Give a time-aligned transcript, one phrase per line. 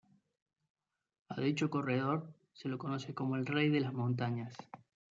[1.29, 4.57] A dicho corredor se le conoce como el "rey de las montañas".